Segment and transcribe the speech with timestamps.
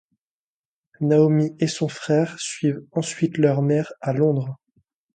[0.99, 4.57] Naomi et son frère suivent ensuite leur mère à Londres.